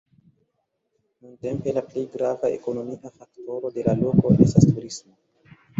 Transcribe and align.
Nuntempe 1.25 1.75
la 1.77 1.83
plej 1.91 2.07
grava 2.15 2.51
ekonomia 2.57 3.15
faktoro 3.21 3.73
de 3.79 3.89
la 3.91 3.99
loko 4.05 4.37
estas 4.49 4.71
turismo. 4.73 5.21